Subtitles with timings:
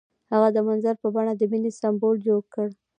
[0.31, 2.67] هغه د منظر په بڼه د مینې سمبول جوړ کړ.